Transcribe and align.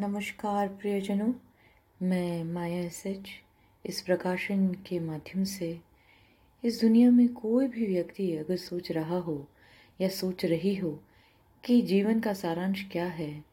नमस्कार 0.00 0.68
प्रियजनों, 0.68 1.32
मैं 2.02 2.44
माया 2.44 2.80
एस 2.80 3.06
एच, 3.06 3.28
इस 3.86 4.00
प्रकाशन 4.00 4.72
के 4.72 4.98
माध्यम 4.98 5.44
से 5.44 5.80
इस 6.64 6.80
दुनिया 6.80 7.10
में 7.10 7.28
कोई 7.28 7.66
भी 7.66 7.86
व्यक्ति 7.86 8.36
अगर 8.36 8.56
सोच 8.56 8.92
रहा 8.92 9.18
हो 9.18 9.48
या 10.00 10.08
सोच 10.08 10.44
रही 10.44 10.74
हो 10.74 10.90
कि 11.64 11.82
जीवन 11.82 12.20
का 12.20 12.34
सारांश 12.34 12.88
क्या 12.92 13.06
है 13.06 13.44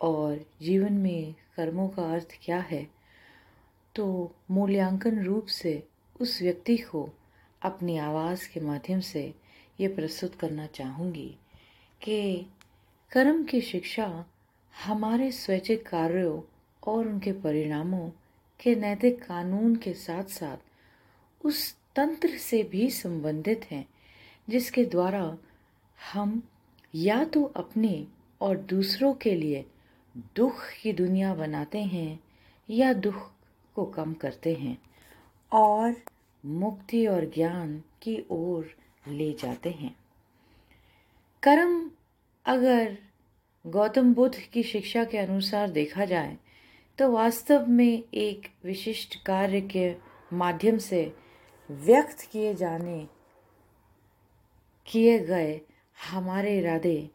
और 0.00 0.36
जीवन 0.62 0.92
में 0.92 1.34
कर्मों 1.56 1.88
का 1.88 2.12
अर्थ 2.12 2.38
क्या 2.42 2.60
है 2.60 2.84
तो 3.94 4.34
मूल्यांकन 4.50 5.22
रूप 5.22 5.46
से 5.48 5.88
उस 6.20 6.42
व्यक्ति 6.42 6.76
को 6.76 7.08
अपनी 7.62 7.98
आवाज़ 7.98 8.54
के 8.54 8.60
माध्यम 8.60 9.00
से 9.00 9.34
ये 9.80 9.88
प्रस्तुत 9.88 10.34
करना 10.34 10.66
चाहूँगी 10.66 11.38
कि 12.02 12.46
कर्म 13.10 13.44
की 13.44 13.60
शिक्षा 13.60 14.29
हमारे 14.74 15.32
स्वैच्छिक 15.32 15.86
कार्यों 15.86 16.40
और 16.86 17.08
उनके 17.08 17.32
परिणामों 17.32 18.10
के 18.60 18.74
नैतिक 18.74 19.22
कानून 19.22 19.76
के 19.76 19.92
साथ 19.94 20.24
साथ 20.24 20.56
उस 21.46 21.76
तंत्र 21.96 22.28
से 22.28 22.62
भी 22.62 22.90
संबंधित 22.90 23.66
हैं, 23.70 23.86
जिसके 24.48 24.84
द्वारा 24.84 25.38
हम 26.12 26.42
या 26.94 27.24
तो 27.24 27.44
अपने 27.44 28.06
और 28.40 28.56
दूसरों 28.56 29.14
के 29.14 29.34
लिए 29.34 29.64
दुख 30.36 30.62
की 30.82 30.92
दुनिया 30.92 31.34
बनाते 31.34 31.82
हैं 31.82 32.20
या 32.70 32.92
दुख 32.92 33.30
को 33.74 33.84
कम 33.84 34.12
करते 34.14 34.54
हैं 34.54 34.78
और 35.52 35.94
मुक्ति 36.44 37.06
और 37.06 37.24
ज्ञान 37.24 37.82
की 38.02 38.24
ओर 38.30 38.74
ले 39.08 39.32
जाते 39.32 39.70
हैं। 39.70 39.96
कर्म 41.42 41.90
अगर 42.46 42.98
गौतम 43.64 44.12
बुद्ध 44.14 44.34
की 44.52 44.62
शिक्षा 44.62 45.04
के 45.04 45.18
अनुसार 45.18 45.70
देखा 45.70 46.04
जाए 46.04 46.36
तो 46.98 47.10
वास्तव 47.12 47.66
में 47.68 48.02
एक 48.14 48.46
विशिष्ट 48.64 49.14
कार्य 49.24 49.60
के 49.74 49.92
माध्यम 50.32 50.78
से 50.78 51.02
व्यक्त 51.70 52.26
किए 52.32 52.54
जाने, 52.54 53.06
किए 54.86 55.18
गए 55.18 55.60
हमारे 56.10 56.56
इरादे 56.58 57.08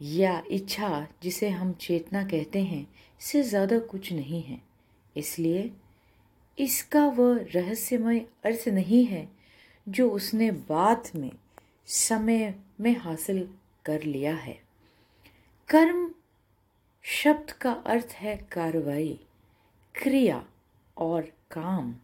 या 0.00 0.42
इच्छा 0.50 1.06
जिसे 1.22 1.48
हम 1.48 1.72
चेतना 1.80 2.22
कहते 2.24 2.62
हैं 2.62 2.86
से 3.20 3.42
ज़्यादा 3.42 3.78
कुछ 3.78 4.12
नहीं 4.12 4.42
है। 4.42 4.60
इसलिए 5.16 5.70
इसका 6.58 7.04
वह 7.08 7.44
रहस्यमय 7.54 8.18
अर्थ 8.44 8.68
नहीं 8.68 9.04
है 9.06 9.26
जो 9.86 10.08
उसने 10.10 10.50
बाद 10.50 11.10
में, 11.16 11.30
समय 11.86 12.54
में 12.80 12.96
हासिल 12.98 13.48
कर 13.84 14.02
लिया 14.02 14.34
है। 14.36 14.58
कर्म 15.70 16.14
शब्द 17.02 17.50
का 17.50 17.72
अर्थ 17.72 18.08
है 18.12 18.36
कार्रवाई, 18.36 19.20
क्रिया 20.02 20.44
और 20.96 21.22
काम। 21.50 21.94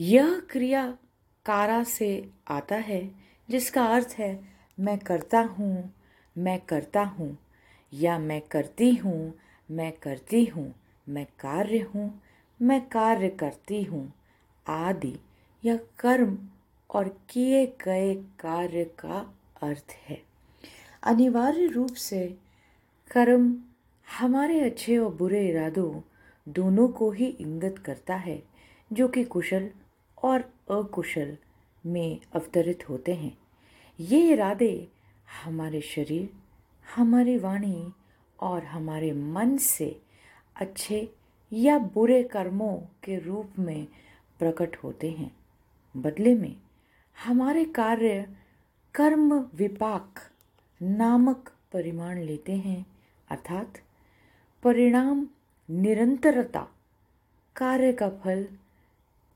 यह 0.00 0.42
क्रिया 0.50 0.98
कारा 1.46 1.82
से 1.82 2.30
आता 2.48 2.76
है, 2.76 3.10
जिसका 3.50 3.84
अर्थ 3.84 4.16
है, 4.18 4.48
मैं 4.80 4.98
करता 4.98 5.40
हूँ, 5.40 5.94
मैं 6.38 6.60
करता 6.60 7.02
हूँ, 7.02 7.38
या 7.94 8.18
मैं 8.18 8.40
करती 8.40 8.94
हूँ, 8.94 9.34
मैं 9.70 9.92
करती 9.92 10.44
हूँ, 10.44 10.74
मैं 11.08 11.26
कार्य 11.26 11.78
हूँ, 11.78 12.22
मैं 12.62 12.88
कार्य 12.88 13.28
करती 13.28 13.82
हूँ, 13.82 14.12
आदि। 14.68 15.18
यह 15.64 15.76
कर्म 15.98 16.38
और 16.90 17.08
किए 17.08 17.66
गए 17.84 18.14
कार्य 18.14 18.84
का 18.84 19.34
अर्थ 19.62 19.90
है। 19.90 20.29
अनिवार्य 21.02 21.66
रूप 21.66 21.94
से 21.94 22.38
कर्म 23.10 23.56
हमारे 24.18 24.60
अच्छे 24.60 24.98
और 24.98 25.14
बुरे 25.14 25.48
इरादों 25.48 26.00
दोनों 26.48 26.88
को 26.88 27.10
ही 27.10 27.26
इंगित 27.26 27.78
करता 27.78 28.14
है, 28.14 28.42
जो 28.92 29.08
कि 29.08 29.24
कुशल 29.24 29.70
और 30.22 30.40
अकुशल 30.70 31.36
में 31.86 32.20
अवतरित 32.34 32.88
होते 32.88 33.14
हैं। 33.14 33.38
ये 34.00 34.32
इरादे 34.32 34.88
हमारे 35.44 35.80
शरीर, 35.80 36.30
हमारी 36.96 37.38
वाणी 37.38 37.92
और 38.40 38.64
हमारे 38.64 39.12
मन 39.12 39.56
से 39.56 40.00
अच्छे 40.56 41.12
या 41.52 41.78
बुरे 41.78 42.22
कर्मों 42.22 42.76
के 42.76 43.18
रूप 43.18 43.50
में 43.58 43.86
प्रकट 44.38 44.76
होते 44.76 45.10
हैं। 45.10 45.36
बदले 45.96 46.34
में, 46.34 46.56
हमारे 47.24 47.64
कार्य 47.64 48.28
कर्म 48.94 49.48
विपाक 49.54 50.29
नामक 50.82 51.50
परिमाण 51.72 52.18
लेते 52.18 52.52
हैं, 52.52 52.86
अर्थात 53.30 53.78
परिणाम 54.62 55.26
निरंतरता, 55.70 56.66
कार्य 57.56 57.92
का 57.92 58.08
फल, 58.08 58.44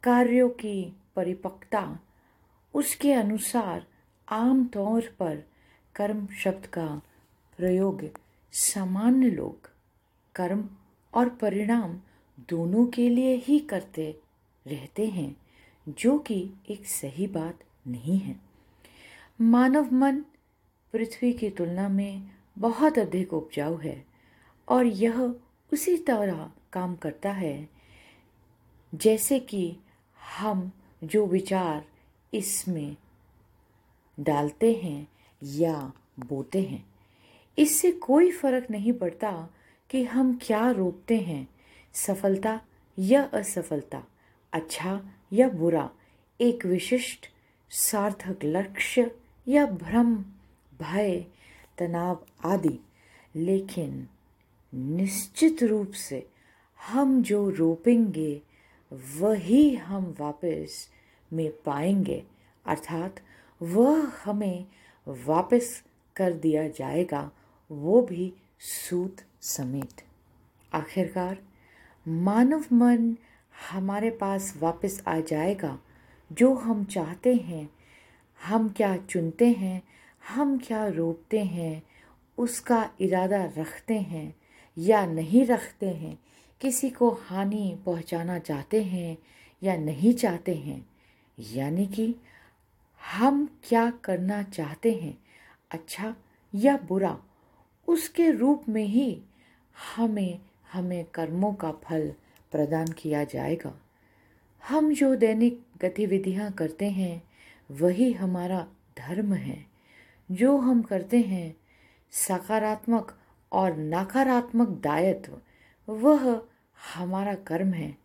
कार्यों 0.02 0.48
की 0.48 0.96
परिपक्वता, 1.16 2.00
उसके 2.74 3.12
अनुसार 3.12 3.86
आम 4.28 4.64
तौर 4.64 5.00
पर 5.18 5.36
कर्म 5.94 6.26
शब्द 6.26 6.66
का 6.66 7.00
प्रयोग 7.56 8.02
सामान्य 8.52 9.30
लोग 9.30 9.70
कर्म 10.34 10.68
और 11.14 11.28
परिणाम 11.28 12.00
दोनों 12.38 12.86
के 12.86 13.08
लिए 13.08 13.34
ही 13.36 13.58
करते 13.58 14.20
रहते 14.66 15.06
हैं, 15.06 15.36
जो 15.88 16.18
कि 16.18 16.50
एक 16.70 16.86
सही 16.86 17.26
बात 17.26 17.58
नहीं 17.86 18.18
है। 18.18 18.40
मानव 19.40 19.94
मन 19.94 20.24
पृथ्वी 20.94 21.32
की 21.32 21.50
तुलना 21.50 21.88
में 21.88 22.22
बहुत 22.58 22.98
अधिक 22.98 23.32
उपजाऊ 23.32 23.76
है 23.76 24.04
और 24.68 24.86
यह 24.86 25.20
उसी 25.72 25.96
तरह 25.96 26.50
काम 26.72 26.94
करता 26.94 27.30
है। 27.30 27.68
जैसे 28.94 29.38
कि 29.38 29.76
हम 30.36 30.70
जो 31.04 31.26
विचार 31.26 31.84
इसमें 32.34 32.96
डालते 34.20 34.72
हैं 34.72 35.08
या 35.42 35.92
बोते 36.18 36.62
हैं, 36.62 36.84
इससे 37.58 37.90
कोई 37.92 38.30
फ़र्क 38.30 38.70
नहीं 38.70 38.92
पड़ता 38.92 39.32
कि 39.90 40.04
हम 40.04 40.38
क्या 40.42 40.70
रोकते 40.70 41.18
हैं, 41.18 41.48
सफलता 41.94 42.60
या 42.98 43.22
असफलता 43.22 44.04
अच्छा 44.52 45.00
या 45.32 45.48
बुरा, 45.48 45.90
एक 46.40 46.66
विशिष्ट 46.66 47.26
सार्थक 47.70 48.38
लक्ष्य 48.44 49.10
या 49.48 49.66
भ्रम 49.66 50.24
भय, 50.80 51.24
तनाव 51.78 52.26
आदि। 52.44 52.80
लेकिन 53.36 54.08
निश्चित 54.74 55.62
रूप 55.62 55.90
से 55.90 56.28
हम 56.88 57.22
जो 57.22 57.50
रोपेंगे, 57.50 58.42
वही 58.92 59.74
हम 59.74 60.16
वापस 60.20 60.88
में 61.32 61.50
पाएँगे। 61.50 62.24
अर्थात 62.66 63.20
वह 63.62 64.12
हमें 64.24 64.66
वापस 65.08 65.82
कर 66.16 66.32
दिया 66.32 66.68
जाएगा, 66.68 67.30
वो 67.72 68.02
भी 68.02 68.34
सूत 68.60 69.16
समेत। 69.40 70.02
आखिरकार 70.72 71.38
मानव 72.08 72.64
मन 72.72 73.16
हमारे 73.70 74.10
पास 74.10 74.54
वापस 74.56 75.02
आ 75.08 75.20
जाएगा। 75.20 75.78
जो 76.32 76.54
हम 76.54 76.84
चाहते 76.84 77.34
हैं, 77.34 77.70
हम 78.44 78.68
क्या 78.68 78.96
चुनते 78.96 79.48
हैं 79.48 79.82
हम 80.28 80.58
क्या 80.58 80.86
रोकते 80.86 81.40
हैं? 81.40 81.82
उसका 82.38 82.90
इरादा 83.00 83.44
रखते 83.44 83.98
हैं 83.98 84.34
या 84.78 85.06
नहीं 85.06 85.46
रखते 85.46 85.88
हैं? 85.88 86.18
किसी 86.60 86.90
को 86.90 87.10
हानि 87.10 87.78
पहुंचाना 87.86 88.38
चाहते 88.38 88.82
हैं 88.82 89.18
या 89.62 89.76
नहीं 89.76 90.14
चाहते 90.14 90.54
हैं? 90.54 90.86
यानी 91.52 91.86
कि 91.86 92.14
हम 93.16 93.60
क्या 93.64 93.90
करना 93.90 94.42
चाहते 94.42 94.92
हैं? 94.92 95.18
अच्छा 95.70 96.16
या 96.54 96.76
बुरा? 96.76 97.22
उसके 97.88 98.30
रूप 98.30 98.62
में 98.68 98.84
ही 98.84 99.22
हमें 99.96 100.40
हमें 100.72 101.04
कर्मों 101.04 101.54
का 101.54 101.72
फल 101.72 102.14
प्रदान 102.52 102.86
किया 102.86 103.24
जाएगा। 103.24 103.80
हम 104.68 104.94
जो 104.94 105.14
दैनिक 105.14 105.62
गतिविधियाँ 105.82 106.52
करते 106.52 106.90
हैं, 106.90 107.22
वही 107.70 108.12
हमारा 108.12 108.68
धर्म 108.98 109.34
है। 109.34 109.73
जो 110.30 110.56
हम 110.56 110.82
करते 110.82 111.20
हैं, 111.20 111.54
सकारात्मक 112.12 113.18
और 113.52 113.76
नकारात्मक 113.76 114.68
दायित्व, 114.68 115.40
वह 115.88 116.42
हमारा 116.94 117.34
कर्म 117.34 117.72
है। 117.72 117.96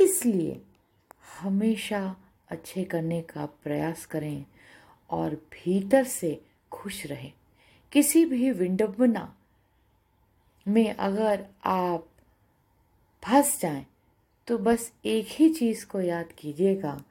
इसलिए 0.00 0.60
हमेशा 1.40 2.16
अच्छे 2.48 2.84
करने 2.84 3.20
का 3.22 3.46
प्रयास 3.46 4.06
करें 4.06 4.44
और 5.10 5.34
भीतर 5.34 6.04
से 6.04 6.40
खुश 6.72 7.06
रहें। 7.06 7.32
किसी 7.92 8.24
भी 8.24 8.50
विडम्बना 8.50 9.34
में 10.68 10.94
अगर 10.94 11.46
आप 11.64 12.06
फंस 13.22 13.60
जाएँ 13.60 13.86
तो 14.48 14.58
बस 14.58 14.92
एक 15.04 15.26
ही 15.30 15.48
चीज़ 15.54 15.86
को 15.86 16.00
याद 16.00 16.32
कीजिएगा, 16.32 17.02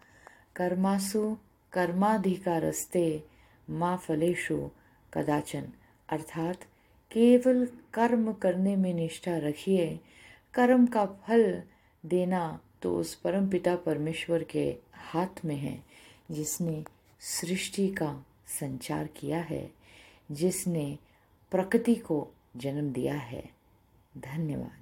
कर्मासु 0.56 1.38
कर्माधिकारस्ते 1.74 3.24
माँ 3.72 3.98
फलेशु 3.98 4.70
कदाचन। 5.14 5.68
अर्थात 6.10 6.64
केवल 7.12 7.68
कर्म 7.94 8.34
करने 8.34 8.76
में 8.76 8.94
निष्ठा 8.94 9.38
रखिए। 9.38 10.00
कर्म 10.54 10.86
का 10.86 11.06
फल 11.06 11.64
देना 12.06 12.60
तो 12.82 12.96
उस 12.98 13.16
परम 13.16 13.50
पिता 13.50 13.76
परमेश्वर 13.76 14.44
के 14.44 14.78
हाथ 14.94 15.46
में 15.46 15.56
है, 15.56 15.84
जिसने 16.32 16.84
सृष्टि 17.20 17.88
का 17.88 18.26
संचार 18.60 19.08
किया 19.08 19.42
है, 19.42 19.72
जिसने 20.32 20.98
प्रकृति 21.52 21.96
को 21.96 22.28
जन्म 22.58 22.92
दिया 22.92 23.16
है। 23.16 23.44
धन्यवाद। 24.18 24.81